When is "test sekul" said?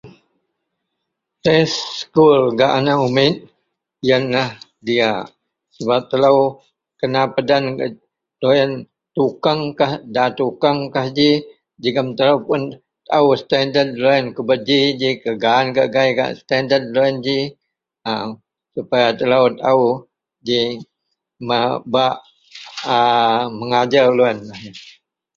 1.43-2.39